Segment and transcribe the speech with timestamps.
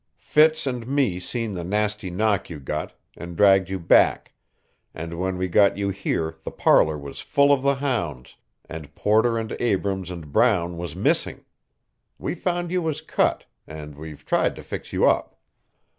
[0.17, 4.33] Fitz and me seen the nasty knock you got, and dragged you back,
[4.95, 8.35] and when we got you here the parlor was full of the hounds,
[8.67, 11.45] and Porter and Abrams and Brown was missing.
[12.17, 15.39] We found you was cut, and we've tried to fix you up."